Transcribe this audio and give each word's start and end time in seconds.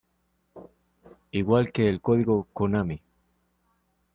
Igual 1.31 1.71
que 1.71 1.87
el 1.87 2.01
código 2.01 2.47
Konami. 2.53 2.99